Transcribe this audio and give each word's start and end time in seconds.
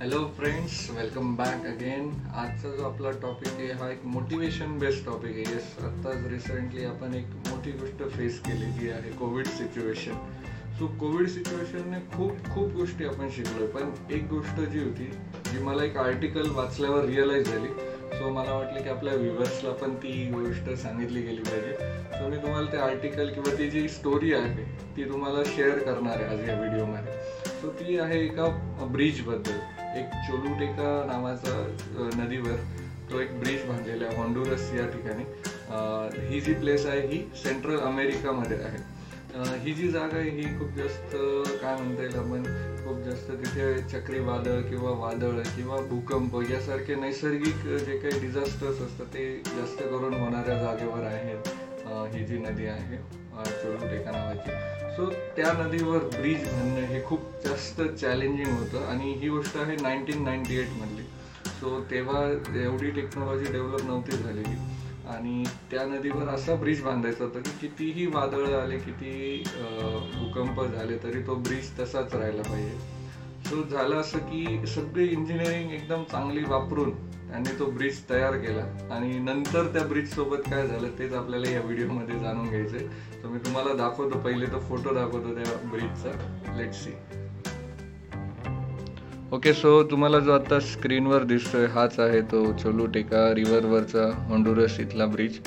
Hello 0.00 0.18
friends 0.36 0.74
welcome 0.90 1.34
back 1.36 1.64
again 1.66 2.08
आजचा 2.34 2.68
जो 2.76 2.84
आपला 2.84 3.10
टॉपिक 3.22 3.48
आहे 3.54 3.72
हा 3.80 3.88
एक 3.90 4.04
मोटिवेशन 4.04 4.78
बेस्ड 4.78 5.04
टॉपिक 5.06 5.34
आहे. 5.36 5.54
येस 5.54 5.84
आत्ताच 5.84 6.24
रिसेंटली 6.30 6.84
आपण 6.84 7.14
एक 7.14 7.34
मोठी 7.48 7.72
गोष्ट 7.80 8.02
फेस 8.14 8.38
केलेली 8.42 8.88
आहे 8.90 9.10
कोविड 9.18 9.46
सिच्युएशन 9.48 10.14
सो 10.78 10.86
कोविड 11.00 11.28
सिच्युएशनने 11.28 11.98
खूप 12.14 12.48
खूप 12.54 12.72
गोष्टी 12.74 13.04
आपण 13.04 13.28
शिकलो 13.36 13.66
पण 13.74 13.90
एक 14.14 14.26
गोष्ट 14.28 14.60
जी 14.62 14.82
होती 14.84 15.10
जी 15.50 15.62
मला 15.64 15.84
एक 15.84 15.96
आर्टिकल 15.98 16.48
वाचल्यावर 16.50 17.04
रिअलाईज 17.04 17.50
झाली. 17.50 17.68
सो 18.12 18.30
मला 18.30 18.52
वाटलं 18.52 18.82
की 18.82 18.88
आपल्या 18.90 19.14
व्ह्युअर्सला 19.14 19.72
पण 19.82 19.94
ती 19.96 20.12
गोष्ट 20.32 20.70
सांगितली 20.82 21.22
गेली 21.22 21.42
पाहिजे. 21.42 21.72
सो 22.14 22.28
मी 22.28 22.36
तुम्हाला 22.36 22.72
ते 22.72 22.78
आर्टिकल 22.88 23.32
किंवा 23.34 23.56
ती 23.58 23.70
जी 23.70 23.88
स्टोरी 23.88 24.32
आहे 24.34 24.64
ती 24.96 25.08
तुम्हाला 25.10 25.44
शेअर 25.46 25.78
करणार 25.78 26.22
आहे 26.22 26.36
आज 26.36 26.48
या 26.48 26.58
व्हिडिओमध्ये 26.60 27.39
सो 27.60 27.68
ती 27.78 27.96
आहे 27.98 28.18
एका 28.24 28.44
ब्रिजबद्दल. 28.92 29.56
एक 30.00 30.12
चोलुटेका 30.26 30.90
नावाचा 31.06 31.56
नदीवर 32.16 32.56
तो 33.10 33.20
एक 33.20 33.38
ब्रिज 33.40 33.64
बांधलेला 33.68 34.06
आहे 34.06 34.16
हॉन्डुरस 34.16 34.70
या 34.74 34.86
ठिकाणी. 34.92 35.24
ही 36.28 36.40
जी 36.40 36.54
प्लेस 36.60 36.86
आहे 36.86 37.00
ही 37.06 37.18
सेंट्रल 37.42 37.78
अमेरिकामध्ये 37.80 38.58
आहे. 38.64 38.78
ही 39.64 39.72
जी 39.74 39.88
जागा 39.90 40.16
आहे 40.18 40.30
ही 40.30 40.44
खूप 40.58 40.76
जास्त 40.76 41.14
काय 41.62 41.76
म्हणता 41.76 42.02
येईल 42.02 42.16
आपण 42.18 42.42
खूप 42.84 43.04
जास्त 43.04 43.30
तिथे 43.30 43.74
चक्रीवादळ 43.90 44.60
किंवा 44.70 44.90
वादळ 45.04 45.40
किंवा 45.56 45.76
भूकंप 45.90 46.40
यासारखे 46.50 46.94
नैसर्गिक 47.00 47.66
जे 47.86 47.98
काही 47.98 48.20
डिझास्टर्स 48.20 48.80
असतात 48.82 49.14
ते 49.14 49.30
जास्त 49.46 49.82
करून 49.82 50.14
होणाऱ्या 50.14 50.62
जागेवर 50.62 51.06
आहेत. 51.06 51.56
ही 52.14 52.24
जी 52.26 52.38
नदी 52.38 52.66
आहे 52.66 52.96
चोलुटेका 53.44 54.10
नावाची. 54.10 54.79
सो 54.96 55.08
त्या 55.36 55.52
नदीवर 55.58 56.04
ब्रिज 56.14 56.44
बांधणं 56.44 56.86
हे 56.86 57.02
खूप 57.06 57.20
जास्त 57.44 57.80
चॅलेंजिंग 58.00 58.52
होतं 58.52 58.86
आणि 58.86 59.12
ही 59.18 59.28
गोष्ट 59.28 59.56
आहे 59.56 59.76
नाईन्टीन 59.82 60.22
नाईन्टी 60.24 60.58
एटमधली 60.60 61.02
सो 61.60 61.80
तेव्हा 61.90 62.24
एवढी 62.62 62.90
टेक्नॉलॉजी 62.90 63.52
डेव्हलप 63.52 63.84
नव्हती 63.86 64.16
झालेली. 64.16 64.56
आणि 65.10 65.44
त्या 65.70 65.84
नदीवर 65.86 66.28
असा 66.28 66.54
ब्रिज 66.54 66.82
बांधायचा 66.82 67.24
होता 67.24 67.38
की 67.38 67.50
कितीही 67.60 68.06
वादळ 68.06 68.54
आले 68.58 68.78
किती 68.78 69.42
भूकंप 69.46 70.60
झाले 70.64 70.96
तरी 71.02 71.22
तो 71.26 71.34
ब्रिज 71.34 71.70
तसाच 71.78 72.14
राहिला 72.14 72.42
पाहिजे. 72.42 72.78
सो 73.50 73.62
झालं 73.70 73.96
असं 73.96 74.18
की 74.18 74.66
सगळे 74.66 75.04
इंजिनिअरिंग 75.04 75.70
एकदम 75.72 76.02
चांगली 76.10 76.42
वापरून 76.48 76.90
त्यांनी 77.28 77.58
तो 77.58 77.64
ब्रिज 77.70 77.98
तयार 78.10 78.36
केला. 78.36 78.62
आणि 78.94 79.18
नंतर 79.18 79.66
त्या 79.72 79.82
ब्रिज 79.84 80.12
सोबत 80.14 80.48
काय 80.50 80.66
झालं 80.66 80.88
तेच 80.98 81.12
आपल्याला 81.14 81.50
या 81.50 81.60
व्हिडिओमध्ये 81.60 82.18
जाणून 82.18 82.48
घ्यायचंय. 82.48 82.86
तर 83.22 83.28
मी 83.28 83.38
तुम्हाला 83.38 83.74
दाखवतो 83.76 84.18
पहिले 84.18 84.46
तो 84.46 84.60
फोटो 84.68 84.94
दाखवतो 84.94 85.34
त्या 85.34 85.56
ब्रिजचा 85.70 86.56
लेट 86.58 86.72
सी 86.74 86.92
ओके 89.32 89.52
सो 89.52 89.82
तुम्हाला 89.90 90.18
जो 90.18 90.32
आता 90.32 90.58
स्क्रीनवर 90.60 91.24
दिसतोय 91.24 91.66
हाच 91.66 91.98
आहे 92.00 92.20
तो 92.30 92.44
चोलू 92.52 92.86
टेका 92.94 93.28
रिव्हरवरचा 93.34 94.06
होंडुरस 94.28 94.78
इथला 94.80 95.06
ब्रिज 95.06 95.38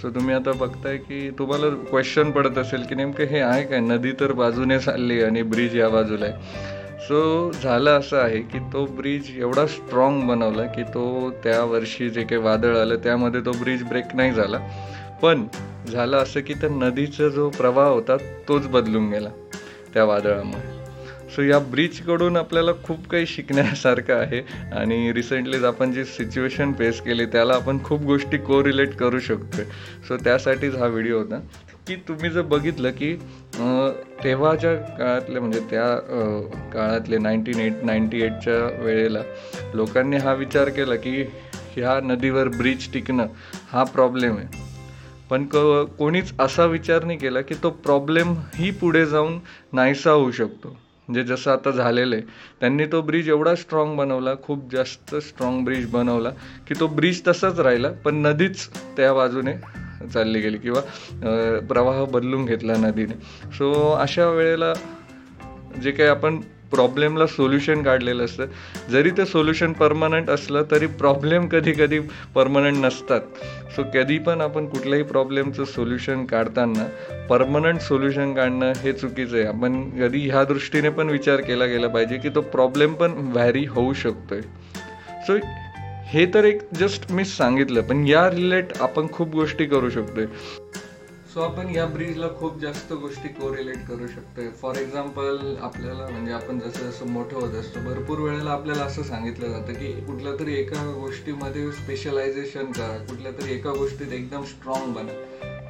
सो 0.00 0.10
तुम्ही 0.10 0.34
आता 0.34 0.52
बघताय 0.52 0.96
की 0.98 1.28
तुम्हाला 1.38 1.68
क्वेश्चन 1.90 2.30
पडत 2.30 2.58
असेल 2.58 2.82
की 2.82 2.94
नेमकं 2.94 3.24
हे 3.24 3.40
आहे 3.40 3.62
काय? 3.64 3.80
नदी 3.80 4.12
तर 4.20 4.32
बाजूने 4.32 4.78
चालली 4.78 5.22
आणि 5.22 5.42
ब्रिज 5.42 5.76
या 5.76 5.88
बाजूला 5.88 6.26
आहे. 6.26 6.76
सो 6.98 7.50
झालं 7.62 7.98
असं 7.98 8.18
आहे 8.18 8.38
की 8.38 8.58
तो 8.58 8.86
ब्रिज 8.86 9.38
एवढा 9.38 9.66
स्ट्रॉंग 9.66 10.28
बनवला 10.28 10.62
की 10.62 10.82
तो 10.82 11.30
त्या 11.44 11.64
वर्षी 11.64 12.10
जे 12.10 12.22
काही 12.22 12.40
वादळ 12.42 12.76
आलं 12.76 12.96
त्यामध्ये 12.96 13.40
तो 13.40 13.52
ब्रिज 13.52 13.82
ब्रेक 13.82 14.04
नाही 14.14 14.32
झाला. 14.32 14.58
पण 15.22 15.46
झालं 15.92 16.16
असं 16.16 16.40
की 16.40 16.54
त्या 16.54 16.70
नदीचा 16.70 17.28
जो 17.28 17.48
प्रवाह 17.50 17.88
होता 17.88 18.16
तोच 18.16 18.66
बदलून 18.66 19.10
गेला 19.10 19.28
त्या 19.94 20.04
वादळामुळे. 20.04 20.78
सो 21.36 21.42
या 21.42 21.58
ब्रिजकडून 21.58 22.36
आपल्याला 22.36 22.72
खूप 22.84 23.08
काही 23.08 23.26
शिकण्यासारखं 23.26 24.14
आहे 24.14 24.40
आणि 24.72 25.12
रिसेंटलीच 25.12 25.64
आपण 25.64 25.92
जी 25.92 26.04
सिच्युएशन 26.04 26.72
फेस 26.72 27.00
केली 27.00 27.26
त्याला 27.26 27.54
आपण 27.54 27.84
खूप 27.84 28.00
गोष्टी 28.00 28.36
को 28.36 28.64
रिलेट 28.64 28.94
करू 28.94 29.18
शकतोय. 29.18 29.64
सो 30.08 30.16
त्यासाठीच 30.16 30.76
हा 30.76 30.86
व्हिडिओ 30.86 31.18
होता. 31.18 31.40
की 31.88 31.96
तुम्ही 32.08 32.30
जर 32.30 32.42
बघितलं 32.42 32.90
की 32.90 33.14
तेव्हाच्या 34.24 34.74
काळातले 34.74 35.40
म्हणजे 35.40 35.60
त्या 35.70 35.94
काळातले 36.72 37.18
नाईन्टीन 37.18 37.60
एट 37.60 37.84
नाईन्टी 37.84 38.22
एटच्या 38.22 38.58
वेळेला 38.84 39.22
लोकांनी 39.74 40.16
हा 40.16 40.32
विचार 40.32 40.68
केला 40.68 40.96
की 40.96 41.22
ह्या 41.76 41.98
नदीवर 42.04 42.48
ब्रिज 42.48 42.92
टिकणं 42.92 43.26
हा 43.72 43.84
प्रॉब्लेम 43.84 44.36
आहे. 44.36 44.66
पण 45.30 45.44
क 45.52 45.56
कोणीच 45.98 46.32
असा 46.40 46.64
विचार 46.64 47.04
नाही 47.04 47.18
केला 47.18 47.40
की 47.40 47.54
तो 47.62 47.70
प्रॉब्लेम 47.84 48.34
ही 48.54 48.70
पुढे 48.70 49.04
जाऊन 49.06 49.38
नाहीसा 49.72 50.10
होऊ 50.10 50.30
शकतो. 50.30 50.68
म्हणजे 51.08 51.22
जसं 51.24 51.50
आता 51.50 51.70
झालेलं 51.70 52.14
आहे 52.16 52.24
त्यांनी 52.60 52.86
तो 52.92 53.00
ब्रिज 53.02 53.28
एवढा 53.28 53.54
स्ट्रॉंग 53.54 53.96
बनवला 53.96 54.34
खूप 54.42 54.72
जास्त 54.72 55.14
स्ट्रॉंग 55.16 55.64
ब्रिज 55.64 55.86
बनवला 55.90 56.30
की 56.68 56.74
तो 56.80 56.86
ब्रिज 56.86 57.22
तसाच 57.28 57.60
राहिला 57.60 57.90
पण 58.04 58.14
नदीच 58.26 58.68
त्या 58.96 59.12
बाजूने 59.14 59.52
चालली 60.04 60.40
गेली 60.40 60.58
किंवा 60.58 60.80
प्रवाह 61.68 62.04
बदलून 62.04 62.44
घेतला 62.44 62.76
नदीने. 62.78 63.14
सो 63.52 63.72
अशा 63.92 64.28
वेळेला 64.28 64.72
जे 65.82 65.90
काही 65.90 66.08
आपण 66.08 66.40
प्रॉब्लेमला 66.70 67.26
सोल्युशन 67.26 67.82
काढलेलं 67.82 68.24
असतं. 68.24 68.46
जरी 68.90 69.10
ते 69.10 69.24
सोल्युशन 69.26 69.72
परमनंट 69.72 70.30
असलं 70.30 70.64
तरी 70.70 70.86
प्रॉब्लेम 70.86 71.46
कधी 71.48 71.72
कधी 71.72 71.98
परमनंट 72.34 72.84
नसतात. 72.84 73.20
सो 73.76 73.82
कधी 73.94 74.18
पण 74.18 74.40
आपण 74.40 74.66
कुठल्याही 74.66 75.04
प्रॉब्लेमचं 75.04 75.64
सोल्युशन 75.64 76.24
काढताना 76.24 76.86
परमनंट 77.30 77.80
सोल्युशन 77.80 78.34
काढणं 78.34 78.72
हे 78.76 78.92
चुकीचं 78.92 79.36
आहे. 79.36 79.46
आपण 79.46 79.82
कधी 80.00 80.28
ह्या 80.30 80.44
दृष्टीने 80.44 80.88
पण 80.88 81.10
विचार 81.10 81.40
केला 81.40 81.66
गेला 81.66 81.88
पाहिजे 81.88 82.18
की 82.18 82.28
तो 82.28 82.40
प्रॉब्लेम 82.40 82.94
पण 82.94 83.12
व्हॅरी 83.32 83.64
होऊ 83.66 83.92
शकतोय. 83.92 84.40
सो 85.26 85.36
हे 86.08 86.24
तर 86.26 86.44
एक 86.44 86.60
जस्ट 86.74 87.10
मी 87.12 87.24
सांगितलं 87.24 87.82
पण 87.86 88.06
या 88.06 88.28
रिलेट 88.30 88.72
आपण 88.82 89.06
खूप 89.12 89.28
गोष्टी 89.30 89.64
करू 89.66 89.88
शकतोय. 89.90 90.26
सो 91.34 91.40
आपण 91.40 91.68
या 91.70 91.84
ब्रिजला 91.86 92.28
खूप 92.38 92.58
जास्त 92.60 92.92
गोष्टी 92.92 93.28
कोरिलेट 93.30 93.84
करू 93.88 94.06
शकतोय. 94.06 94.48
फॉर 94.60 94.76
एक्झाम्पल 94.76 95.54
आपल्याला 95.62 96.06
म्हणजे 96.10 96.32
आपण 96.32 96.58
जसं 96.58 96.88
जसं 96.90 97.10
मोठं 97.12 97.36
होत 97.36 97.54
असतो 97.54 97.80
भरपूर 97.80 98.18
वेळेला 98.18 98.50
आपल्याला 98.50 98.84
असं 98.84 99.02
सांगितलं 99.02 99.48
जातं 99.48 99.72
की 99.72 99.92
कुठल्या 100.06 100.32
तरी 100.40 100.54
एका 100.60 100.84
गोष्टीमध्ये 100.92 101.70
स्पेशलायझेशन 101.72 102.72
करा 102.72 102.96
कुठल्या 103.08 103.32
तरी 103.32 103.54
एका 103.54 103.72
गोष्टीत 103.72 104.12
एकदम 104.12 104.44
स्ट्रॉंग 104.44 104.92
बना. 104.94 105.12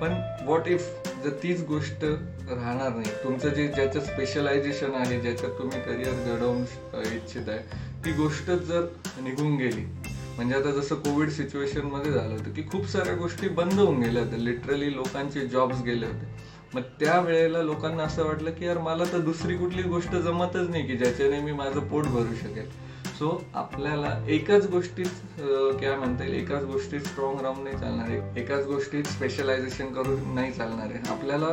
पण 0.01 0.13
व्हॉट 0.45 0.69
इफ 0.69 1.09
जर 1.25 1.31
तीच 1.43 1.65
गोष्ट 1.67 2.05
राहणार 2.05 2.91
नाही? 2.91 3.11
तुमचं 3.25 3.49
जे 3.55 3.67
ज्याचं 3.69 4.01
स्पेशलायझेशन 4.01 4.95
आहे 4.95 5.21
ज्याच्यात 5.21 5.59
तुम्ही 5.59 5.81
करिअर 5.81 6.35
घडवून 6.35 6.63
इच्छित 7.15 7.49
आहे 7.49 7.87
ती 8.05 8.13
गोष्टच 8.17 8.61
जर 8.67 8.85
निघून 9.23 9.57
गेली 9.57 9.85
म्हणजे 10.39 10.55
आता 10.55 10.71
जसं 10.71 10.95
कोविड 10.95 11.31
सिच्युएशनमध्ये 11.31 12.13
झालं 12.13 12.33
होतं 12.33 12.53
की 12.55 12.63
खूप 12.63 12.87
साऱ्या 12.89 13.15
गोष्टी 13.15 13.49
बंद 13.49 13.73
होऊन 13.73 14.01
गेल्या 14.03 14.23
होत्या. 14.23 14.39
लिटरली 14.39 14.95
लोकांचे 14.97 15.47
जॉब्स 15.47 15.83
गेले 15.83 16.07
होते. 16.07 16.27
मग 16.75 16.83
त्या 17.01 17.19
वेळेला 17.21 17.63
लोकांना 17.63 18.03
असं 18.03 18.25
वाटलं 18.25 18.51
की 18.51 18.67
यार 18.67 18.79
मला 18.79 19.05
तर 19.13 19.19
दुसरी 19.21 19.57
कुठली 19.57 19.83
गोष्ट 19.83 20.15
जमतच 20.17 20.69
नाही 20.71 20.87
की 20.87 20.97
ज्याच्याने 20.97 21.41
मी 21.41 21.53
माझं 21.53 21.89
पोट 21.89 22.07
भरू 22.07 22.35
शकेल. 22.43 22.69
सो 23.19 23.31
आपल्याला 23.55 24.13
एकाच 24.29 24.69
गोष्टीत 24.71 25.41
काय 25.81 25.95
म्हणता 25.97 26.25
येईल? 26.25 26.35
एकाच 26.35 26.65
गोष्टीत 26.65 27.01
स्ट्रॉंग 27.01 27.41
राहून 27.41 27.65
नाही 27.65 27.79
चालणार. 27.79 28.09
आहे 28.09 28.41
एकाच 28.41 28.67
गोष्टीत 28.67 29.05
स्पेशलायझेशन 29.07 29.93
करून 29.95 30.35
नाही 30.35 30.53
चालणार 30.53 30.87
आहे. 30.87 31.09
आपल्याला 31.11 31.47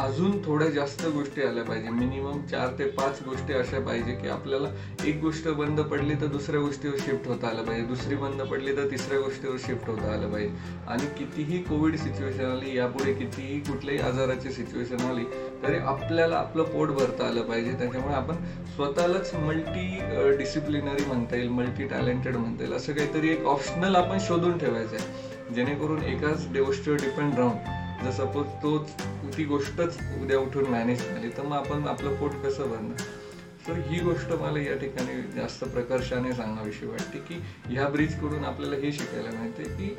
अजून 0.00 0.36
थोड्या 0.44 0.68
जास्त 0.70 1.04
गोष्टी 1.06 1.42
आल्या 1.42 1.62
पाहिजे. 1.64 1.88
मिनिमम 1.88 2.40
चार 2.50 2.68
ते 2.78 2.84
पाच 2.90 3.22
गोष्टी 3.24 3.52
अशा 3.52 3.80
पाहिजे 3.86 4.12
की 4.12 4.28
आपल्याला 4.28 4.68
एक 5.06 5.20
गोष्ट 5.20 5.48
बंद 5.48 5.80
पडली 5.80 6.14
तर 6.14 6.26
दुसऱ्या 6.26 6.60
गोष्टीवर 6.60 6.94
शिफ्ट 7.00 7.26
होता 7.28 7.48
आलं 7.48 7.64
पाहिजे. 7.64 7.86
दुसरी 7.86 8.16
बंद 8.16 8.42
पडली 8.42 8.76
तर 8.76 8.90
तिसऱ्या 8.90 9.18
गोष्टीवर 9.20 9.56
शिफ्ट 9.58 9.88
होता 9.88 10.12
आलं 10.12 10.32
पाहिजे. 10.32 10.54
आणि 10.88 11.06
कितीही 11.18 11.58
कोविड 11.62 11.96
सिच्युएशन 11.96 12.44
आली 12.44 12.76
यापुढे 12.76 13.12
कितीही 13.14 13.58
कुठल्याही 13.60 14.00
आजाराची 14.00 14.52
सिच्युएशन 14.52 15.00
आली 15.00 15.24
तरी 15.62 15.76
आपल्याला 15.76 16.36
आपलं 16.36 16.62
पोट 16.62 16.88
भरता 16.88 17.26
आलं 17.26 17.42
पाहिजे. 17.42 17.72
त्याच्यामुळे 17.72 18.14
आपण 18.14 18.44
स्वतःलाच 18.74 19.34
मल्टी 19.34 20.36
डिसिप्लिनरी 20.38 21.04
म्हणता 21.06 21.36
येईल 21.36 21.48
मल्टी 21.48 21.84
टॅलेंटेड 21.84 22.36
म्हणता 22.36 22.64
येईल. 22.64 22.74
असं 22.76 22.92
काहीतरी 22.92 23.28
एक 23.28 23.44
ऑप्शनल 23.46 23.96
आपण 23.96 24.18
शोधून 24.20 24.58
ठेवायचं 24.58 24.96
आहे. 24.96 25.54
जेणेकरून 25.54 26.02
एकाच 26.02 26.46
गोष्टीवर 26.58 26.96
डिपेंड 26.96 27.34
राहून 27.34 27.80
जर 28.04 28.10
सपोज 28.10 28.46
तोच 28.62 28.90
ती 29.36 29.44
गोष्टच 29.44 29.98
उद्या 30.22 30.38
उठून 30.38 30.66
मॅनेज 30.70 31.08
झाली 31.08 31.28
तर 31.36 31.42
मग 31.42 31.56
आपण 31.56 31.86
आपलं 31.88 32.14
पोट 32.16 32.32
कसं 32.44 32.70
भरणार? 32.70 33.02
तर 33.66 33.78
ही 33.88 33.98
गोष्ट 34.00 34.32
मला 34.40 34.60
या 34.60 34.76
ठिकाणी 34.76 35.20
जास्त 35.34 35.64
प्रकर्षाने 35.64 36.32
सांगावीशी 36.32 36.86
वाटते 36.86 37.18
की 37.28 37.34
ह्या 37.66 37.86
ब्रिजकडून 37.88 38.44
आपल्याला 38.44 38.76
हे 38.76 38.92
शिकायला 38.92 39.38
मिळते 39.40 39.64
की 39.76 39.94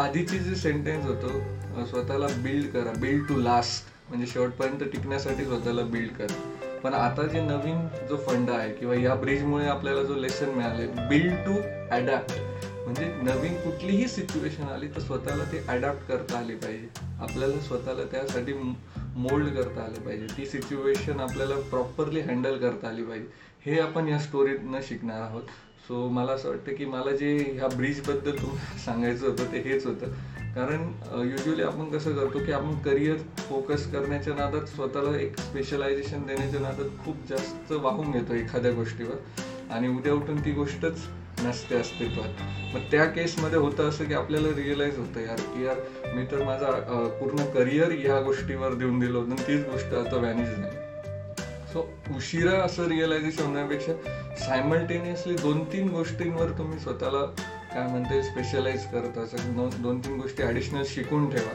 आधीची 0.00 0.38
जे 0.38 0.54
सेंटेन्स 0.54 1.06
होतं 1.06 1.84
स्वतःला 1.90 2.26
बिल्ड 2.42 2.66
करा 2.72 2.92
बिल्ड 3.00 3.26
टू 3.28 3.40
लास्ट 3.40 3.90
म्हणजे 4.08 4.26
शेवटपर्यंत 4.26 4.82
टिकण्यासाठी 4.92 5.44
स्वतःला 5.44 5.82
बिल्ड 5.82 6.16
करा. 6.18 6.40
पण 6.82 6.94
आता 6.94 7.26
जे 7.26 7.40
नवीन 7.40 7.86
जो 8.08 8.16
फंड 8.28 8.50
आहे 8.50 8.72
किंवा 8.74 8.94
या 8.94 9.14
ब्रिजमुळे 9.14 9.66
आपल्याला 9.66 10.02
जो 10.02 10.14
लेसन 10.14 10.50
मिळाले 10.50 10.86
बिल्ड 11.08 11.34
टू 11.46 11.54
अडॅप्ट 11.96 12.32
म्हणजे 12.84 13.04
नवीन 13.22 13.54
कुठलीही 13.54 14.08
सिच्युएशन 14.08 14.62
आली 14.62 14.86
तर 14.86 15.00
स्वतःला 15.00 15.44
ते 15.44 15.64
अडॅप्ट 15.68 16.08
करता 16.08 16.38
आली 16.38 16.54
पाहिजे. 16.54 16.88
आपल्याला 17.20 17.60
स्वतःला 17.60 18.04
त्यासाठी 18.04 18.52
मोल्ड 19.16 19.48
करता 19.48 19.82
आलं 19.82 20.00
पाहिजे. 20.00 20.26
ती 20.36 20.46
सिच्युएशन 20.46 21.20
आपल्याला 21.20 21.54
प्रॉपरली 21.54 22.20
हँडल 22.20 22.58
करता 22.58 22.88
आली 22.88 23.04
पाहिजे. 23.04 23.26
हे 23.66 23.80
आपण 23.80 24.08
या 24.08 24.18
स्टोरीतनं 24.18 24.80
शिकणार 24.82 25.20
आहोत. 25.20 25.42
सो 25.88 26.08
मला 26.08 26.32
असं 26.32 26.48
वाटतं 26.48 26.74
की 26.74 26.84
मला 26.84 27.10
जे 27.10 27.38
ह्या 27.38 27.68
ब्रिजबद्दल 27.68 28.30
तुम्हाला 28.30 28.78
सांगायचं 28.84 29.26
होतं 29.26 29.52
ते 29.52 29.58
हेच 29.58 29.86
होतं. 29.86 30.06
कारण 30.54 30.92
युजली 31.30 31.62
आपण 31.62 31.90
कसं 31.90 32.14
करतो 32.14 32.38
की 32.38 32.52
आपण 32.52 32.78
करिअर 32.78 33.16
फोकस 33.38 33.92
करण्याच्या 33.92 34.34
नादात 34.34 34.66
स्वतःला 34.66 35.16
एक 35.18 35.38
स्पेशलायझेशन 35.38 36.22
देण्याच्या 36.22 36.60
नादात 36.60 37.04
खूप 37.04 37.16
जास्त 37.28 37.72
वाहून 37.72 38.10
घेतो 38.10 38.34
एखाद्या 38.34 38.72
गोष्टीवर. 38.72 39.14
आणि 39.70 39.88
उद्या 39.88 40.12
उठून 40.12 40.44
ती 40.44 40.52
गोष्टच 40.52 40.98
नसते 41.44 41.74
अस्तित्वात 41.74 42.42
मग 42.74 42.90
त्या 42.90 43.04
केसमध्ये 43.06 43.58
होतं 43.58 43.88
असं 43.88 44.04
की 44.04 44.14
आपल्याला 44.14 44.48
रिअलाईज 44.56 44.98
होतं 44.98 45.20
यार 45.20 45.40
की 45.46 45.64
यार 45.64 45.80
मी 46.14 46.24
तर 46.30 46.42
माझा 46.42 46.70
पूर्ण 47.20 47.44
करिअर 47.54 47.92
या 48.04 48.20
गोष्टीवर 48.20 48.74
देऊन 48.74 48.98
दिलं 48.98 49.18
होतं 49.18 49.46
तीच 49.48 49.64
गोष्ट 49.66 49.94
आता 49.94 50.16
व्हॅनिज 50.16 50.58
नाही 50.58 50.80
सो 51.72 51.86
उशिरा 52.16 52.58
असं 52.62 52.88
रिअलायझेशन 52.88 53.42
होण्यापेक्षा 53.42 53.92
सायमल्टेनियसली 54.38 55.34
दोन 55.34 55.64
तीन 55.64 55.88
गोष्टींवर 55.88 56.50
तुम्ही 56.58 56.78
स्वतःला 56.78 57.24
काय 57.74 57.86
म्हणते 57.86 58.22
स्पेशलाइज 58.22 58.84
करत 58.86 59.18
असं 59.18 59.54
दोन 59.82 60.00
तीन 60.00 60.20
गोष्टी 60.20 60.42
ॲडिशनल 60.42 60.82
शिकून 60.86 61.30
ठेवा. 61.30 61.52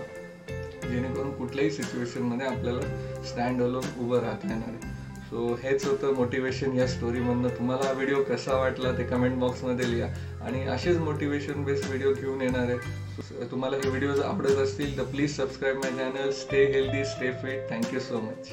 जेणेकरून 0.90 1.32
कुठल्याही 1.32 1.72
सिच्युएशनमध्ये 1.72 2.48
आपल्याला 2.48 3.24
स्टँड 3.24 3.62
अलोन 3.62 3.84
उभं 4.00 4.20
राहता 4.20 4.48
येणार 4.50 4.70
आहे. 4.70 4.96
सो 5.30 5.54
हेच 5.64 5.86
होतं 5.86 6.14
मोटिवेशन 6.16 6.74
या 6.74 6.86
स्टोरीमधनं 6.88 7.50
तुम्हाला 7.50 7.88
हा 7.88 7.92
व्हिडिओ 7.94 8.22
कसा 8.24 8.58
वाटला 8.58 8.92
ते 8.98 9.04
कमेंट 9.04 9.38
बॉक्समध्ये 9.40 9.90
लिहा. 9.92 10.08
आणि 10.42 10.62
असेच 10.68 10.98
मोटिवेशन 10.98 11.64
बेस्ड 11.64 11.88
व्हिडिओ 11.88 12.14
घेऊन 12.14 12.42
येणार 12.42 12.70
आहे. 12.70 13.46
तुम्हाला 13.52 13.78
हे 13.78 13.90
व्हिडिओज 13.90 14.20
आवडत 14.20 14.58
असतील 14.58 14.98
तर 14.98 15.04
please 15.04 15.36
subscribe 15.38 15.78
my 15.78 15.92
channel 15.92 16.32
stay 16.32 16.66
healthy 16.72 17.04
stay 17.06 17.32
fit 17.42 17.70
thank you 17.70 18.00
so 18.00 18.22
much 18.22 18.52